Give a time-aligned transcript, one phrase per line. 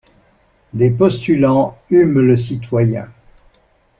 [0.73, 3.07] Des postulants hument le citoyen.